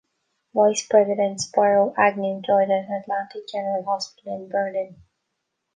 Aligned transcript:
Vice-President 0.55 1.39
Spiro 1.39 1.93
Agnew 1.95 2.41
died 2.41 2.71
at 2.71 2.89
Atlantic 2.89 3.47
General 3.47 3.85
Hospital 3.85 4.33
in 4.35 4.49
Berlin. 4.49 4.95